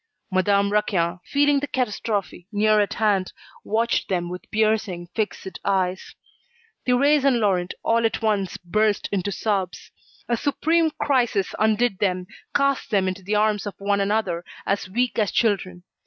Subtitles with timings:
[0.31, 6.15] Madame Raquin, feeling the catastrophe near at hand, watched them with piercing, fixed eyes.
[6.87, 9.91] Thérèse and Laurent, all at once, burst into sobs.
[10.27, 12.25] A supreme crisis undid them,
[12.55, 15.83] cast them into the arms of one another, as weak as children.